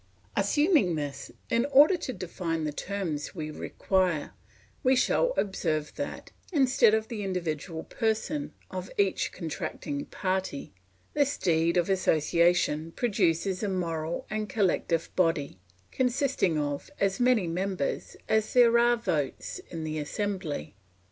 Assuming 0.35 0.95
this, 0.95 1.31
in 1.51 1.63
order 1.67 1.95
to 1.95 2.11
define 2.11 2.63
the 2.63 2.73
terms 2.73 3.35
we 3.35 3.51
require, 3.51 4.31
we 4.81 4.95
shall 4.95 5.31
observe 5.37 5.93
that, 5.93 6.31
instead 6.51 6.95
of 6.95 7.07
the 7.07 7.21
individual 7.21 7.83
person 7.83 8.51
of 8.71 8.89
each 8.97 9.31
contracting 9.31 10.05
party, 10.07 10.73
this 11.13 11.37
deed 11.37 11.77
of 11.77 11.87
association 11.87 12.91
produces 12.93 13.61
a 13.61 13.69
moral 13.69 14.25
and 14.27 14.49
collective 14.49 15.15
body, 15.15 15.59
consisting 15.91 16.57
of 16.57 16.89
as 16.99 17.19
many 17.19 17.45
members 17.45 18.17
as 18.27 18.53
there 18.53 18.79
are 18.79 18.95
votes 18.97 19.61
in 19.69 19.83
the 19.83 19.99
Assembly. 19.99 20.73